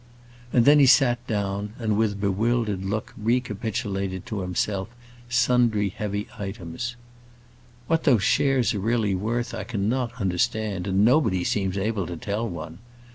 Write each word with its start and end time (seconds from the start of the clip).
and 0.51 0.65
then 0.65 0.79
he 0.79 0.87
sat 0.87 1.19
down, 1.27 1.73
and 1.77 1.95
with 1.95 2.19
bewildered 2.19 2.83
look 2.83 3.13
recapitulated 3.15 4.25
to 4.25 4.39
himself 4.41 4.89
sundry 5.29 5.89
heavy 5.89 6.27
items. 6.39 6.95
"What 7.85 8.03
those 8.03 8.23
shares 8.23 8.73
are 8.73 8.79
really 8.79 9.13
worth 9.13 9.53
I 9.53 9.63
cannot 9.63 10.19
understand, 10.19 10.87
and 10.87 11.05
nobody 11.05 11.43
seems 11.43 11.77
able 11.77 12.07
to 12.07 12.17
tell 12.17 12.49
one. 12.49 12.79